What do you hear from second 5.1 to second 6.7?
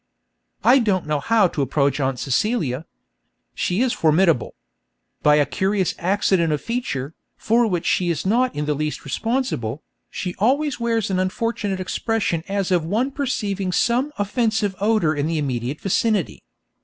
By a curious accident of